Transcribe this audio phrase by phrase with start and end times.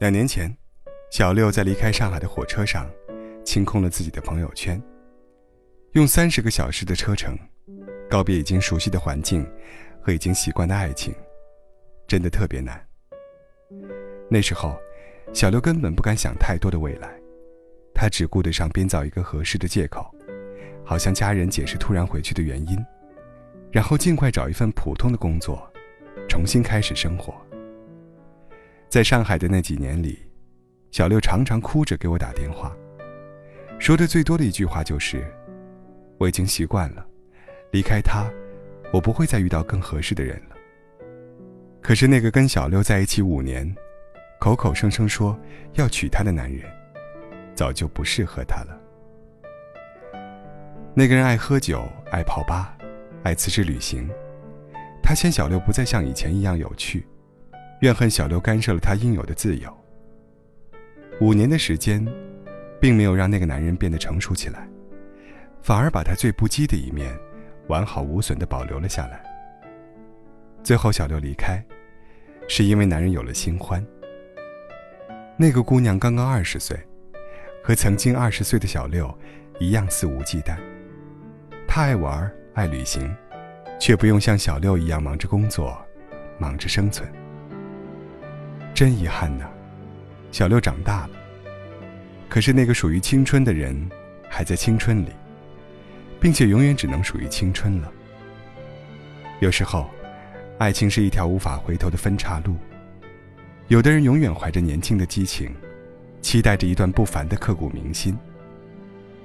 [0.00, 0.52] 两年前，
[1.12, 2.90] 小六在离开上海的火车上，
[3.44, 4.82] 清空了自己的朋友圈，
[5.92, 7.38] 用三十个小时的车程，
[8.10, 9.48] 告别已经熟悉的环境
[10.02, 11.14] 和已经习惯的爱情，
[12.08, 12.84] 真的特别难。
[14.28, 14.76] 那时候，
[15.32, 17.08] 小六根本不敢想太多的未来，
[17.94, 20.12] 他只顾得上编造一个合适的借口，
[20.84, 22.76] 好向家人解释突然回去的原因，
[23.70, 25.70] 然后尽快找一份普通的工作，
[26.28, 27.34] 重新开始生活。
[28.88, 30.18] 在上海的那几年里，
[30.90, 32.76] 小六常常哭着给我打电话，
[33.78, 35.24] 说的最多的一句话就是
[36.18, 37.06] ：“我已经习惯了，
[37.70, 38.28] 离开他，
[38.92, 40.56] 我不会再遇到更合适的人了。”
[41.80, 43.72] 可是那个跟小六在一起五年，
[44.40, 45.38] 口口声声说
[45.74, 46.68] 要娶她的男人，
[47.54, 48.76] 早就不适合她了。
[50.92, 52.76] 那个人爱喝酒，爱泡吧，
[53.22, 54.08] 爱辞职旅行，
[55.02, 57.06] 他嫌小六不再像以前一样有趣。
[57.80, 59.74] 怨恨小六干涉了他应有的自由。
[61.20, 62.06] 五年的时间，
[62.80, 64.68] 并没有让那个男人变得成熟起来，
[65.62, 67.14] 反而把他最不羁的一面，
[67.68, 69.22] 完好无损地保留了下来。
[70.62, 71.62] 最后，小六离开，
[72.48, 73.84] 是因为男人有了新欢。
[75.38, 76.78] 那个姑娘刚刚二十岁，
[77.64, 79.10] 和曾经二十岁的小六
[79.58, 80.58] 一样肆无忌惮。
[81.66, 83.10] 她爱玩，爱旅行，
[83.78, 85.82] 却不用像小六一样忙着工作，
[86.38, 87.10] 忙着生存。
[88.74, 89.48] 真遗憾呐，
[90.30, 91.10] 小六长大了。
[92.28, 93.74] 可是那个属于青春的人，
[94.28, 95.08] 还在青春里，
[96.20, 97.90] 并且永远只能属于青春了。
[99.40, 99.88] 有时候，
[100.58, 102.58] 爱情是一条无法回头的分岔路。
[103.68, 105.50] 有的人永远怀着年轻的激情，
[106.20, 108.14] 期待着一段不凡的刻骨铭心。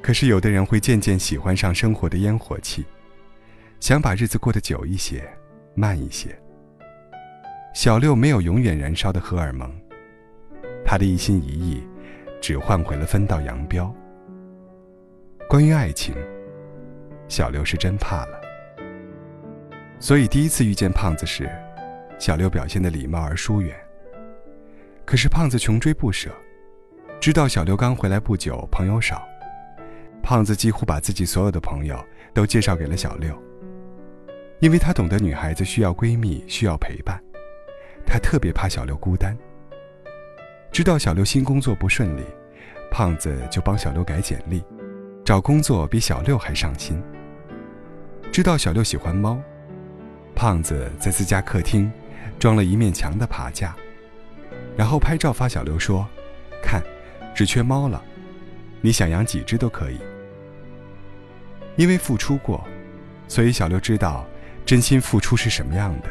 [0.00, 2.84] 可是有的人会渐渐喜欢上生活的烟火气，
[3.80, 5.22] 想把日子过得久一些，
[5.74, 6.36] 慢一些。
[7.74, 9.70] 小六没有永远燃烧的荷尔蒙，
[10.84, 11.82] 他的一心一意，
[12.40, 13.92] 只换回了分道扬镳。
[15.48, 16.14] 关于爱情，
[17.28, 18.40] 小六是真怕了。
[19.98, 21.50] 所以第一次遇见胖子时，
[22.18, 23.76] 小六表现的礼貌而疏远。
[25.04, 26.30] 可是胖子穷追不舍，
[27.20, 29.26] 知道小六刚回来不久，朋友少，
[30.22, 32.02] 胖子几乎把自己所有的朋友
[32.32, 33.36] 都介绍给了小六，
[34.64, 37.22] 因为他懂得女孩子需要闺蜜，需要陪伴。
[38.06, 39.36] 他特别怕小六孤单。
[40.72, 42.22] 知道小六新工作不顺利，
[42.90, 44.64] 胖子就帮小六改简历，
[45.22, 46.98] 找工作比小六还上心。
[48.32, 49.38] 知道小六喜欢猫，
[50.34, 51.92] 胖子在自家客厅
[52.38, 53.76] 装了一面墙的爬架，
[54.78, 56.08] 然后拍照发小六说
[56.64, 56.82] ：“看，
[57.34, 58.02] 只缺猫了，
[58.80, 59.98] 你想养几只都可以。”
[61.76, 62.66] 因为付出过，
[63.28, 64.26] 所以小六知道
[64.64, 66.08] 真心付出是什么样的。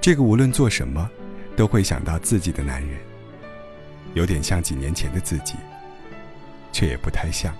[0.00, 1.08] 这个无论做什么，
[1.56, 2.98] 都会想到自己的男人，
[4.14, 5.54] 有点像几年前的自己，
[6.72, 7.54] 却也不太像。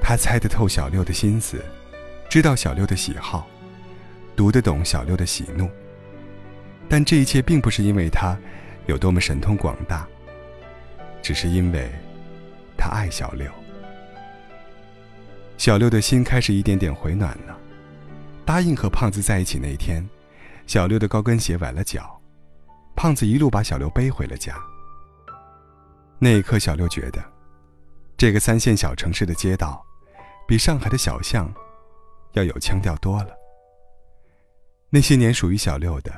[0.00, 1.62] 他猜得透小六的心思，
[2.30, 3.46] 知道小六的喜好，
[4.34, 5.68] 读得懂小六的喜怒。
[6.88, 8.38] 但这一切并不是因为他
[8.86, 10.06] 有多么神通广大，
[11.20, 11.90] 只是因为
[12.76, 13.50] 他爱小六。
[15.58, 17.58] 小六的心开始一点点回暖了，
[18.46, 20.08] 答应和胖子在一起那天。
[20.66, 22.20] 小六的高跟鞋崴了脚，
[22.96, 24.56] 胖子一路把小六背回了家。
[26.18, 27.22] 那一刻，小六觉得，
[28.16, 29.84] 这个三线小城市的街道，
[30.48, 31.52] 比上海的小巷
[32.32, 33.28] 要有腔调多了。
[34.90, 36.12] 那些年属于小六的，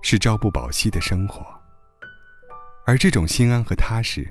[0.00, 1.44] 是朝不保夕的生活，
[2.86, 4.26] 而这种心安和踏实，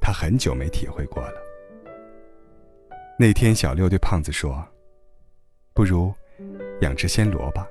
[0.00, 1.34] 他很久没体会过了。
[3.18, 4.66] 那天，小六对胖子说
[5.74, 6.14] ：“不如
[6.80, 7.66] 养只鲜萝卜。”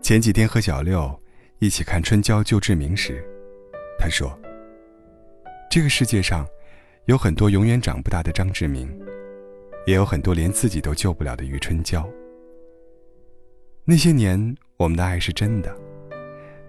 [0.00, 1.20] 前几天和小六
[1.58, 3.22] 一起看春娇救志明时，
[3.98, 4.38] 他说
[5.70, 6.46] ：“这个世界上
[7.06, 8.88] 有很多永远长不大的张志明，
[9.86, 12.08] 也有很多连自己都救不了的余春娇。
[13.84, 15.74] 那些年我们的爱是真的，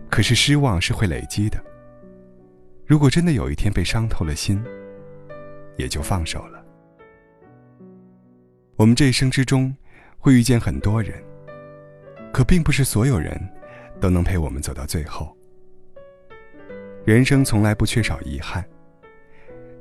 [0.09, 1.63] 可是失望是会累积的。
[2.85, 4.61] 如果真的有一天被伤透了心，
[5.77, 6.65] 也就放手了。
[8.75, 9.73] 我们这一生之中
[10.19, 11.23] 会遇见很多人。”
[12.31, 13.35] 可并不是所有人
[13.99, 15.35] 都能陪我们走到最后。
[17.03, 18.63] 人生从来不缺少遗憾。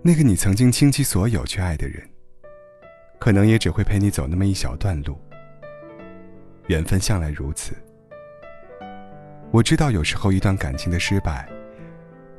[0.01, 2.03] 那个你曾经倾其所有去爱的人，
[3.19, 5.21] 可能也只会陪你走那么一小段路。
[6.69, 7.75] 缘分向来如此。
[9.51, 11.49] 我知道有时候一段感情的失败，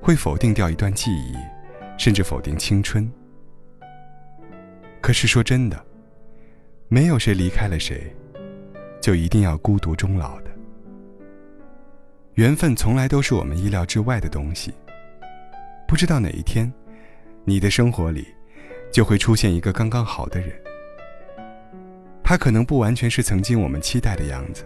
[0.02, 1.36] 会否定掉一段记忆，
[1.98, 3.12] 甚至否定青春。
[5.02, 5.86] 可是说真的，
[6.90, 8.14] 没有谁离开了谁。
[9.02, 10.52] 就一定要孤独终老的。
[12.34, 14.74] 缘分从来都是我们意料之外的东西。
[15.88, 16.72] 不知道哪一天，
[17.46, 18.28] 你的生活里
[18.92, 20.52] 就会出现一个刚刚好的人。
[22.24, 24.64] 他可能不完全是曾经我们期待的样子，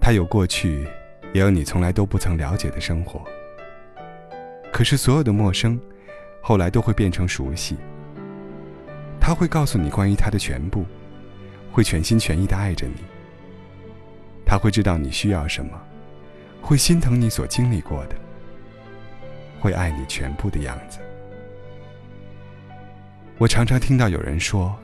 [0.00, 0.88] 他有过去，
[1.34, 3.22] 也有你从来都不曾了解的生活。
[4.72, 5.78] 可是所有的陌生，
[6.40, 7.76] 后来都会变成熟悉。
[9.20, 10.84] 他会告诉你关于他的全部，
[11.76, 13.04] 会全心全意的爱着你。
[14.46, 15.78] 他会知道你需要什么，
[16.62, 18.16] 会心疼你所经历过的，
[19.60, 21.00] 会爱你全部的样子。
[23.36, 24.74] 我常常听到有人说，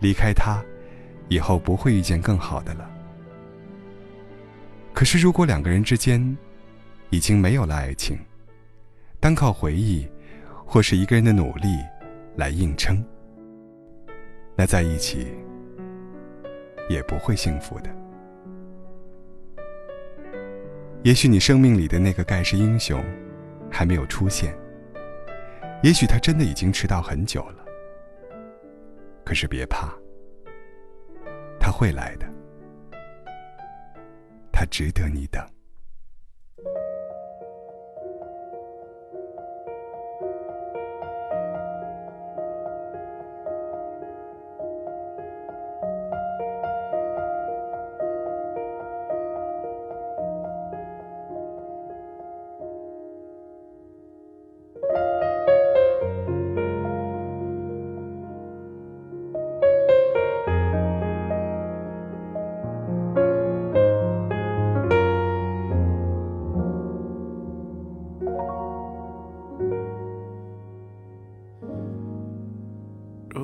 [0.00, 0.60] 离开他。
[1.28, 2.90] 以后不会遇见更好的了。
[4.92, 6.36] 可是，如果两个人之间
[7.10, 8.18] 已经没有了爱情，
[9.20, 10.06] 单靠回忆
[10.66, 11.78] 或是一个人的努力
[12.36, 13.02] 来硬撑，
[14.56, 15.28] 那在一起
[16.88, 17.90] 也不会幸福的。
[21.02, 23.04] 也许你生命里的那个盖世英雄
[23.70, 24.56] 还没有出现，
[25.82, 27.64] 也许他真的已经迟到很久了。
[29.24, 29.92] 可是别怕。
[31.64, 32.26] 他会来的，
[34.52, 35.40] 他值得你等。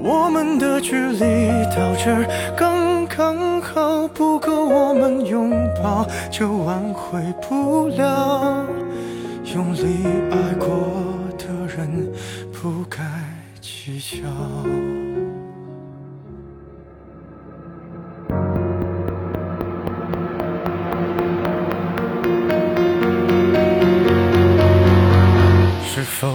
[0.00, 2.26] 我们的距离到这儿
[2.56, 5.50] 刚刚好，不够我们拥
[5.82, 8.64] 抱，就挽回不了。
[9.54, 10.68] 用力爱过
[11.38, 12.12] 的人，
[12.52, 13.02] 不该
[13.60, 14.85] 计较。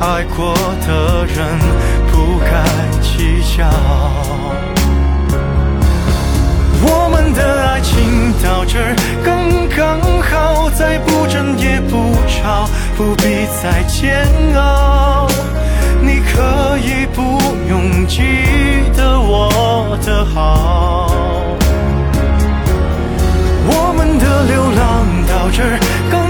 [0.00, 0.54] 爱过
[0.86, 1.46] 的人
[2.10, 2.64] 不该
[3.02, 3.68] 计较，
[6.82, 12.66] 我们的爱情到这儿刚刚好，再不争也不吵，
[12.96, 14.26] 不必再煎
[14.56, 15.28] 熬。
[16.00, 17.38] 你可以不
[17.68, 18.22] 用记
[18.96, 21.12] 得我的好，
[23.66, 25.78] 我们的流浪到这儿
[26.10, 26.29] 刚，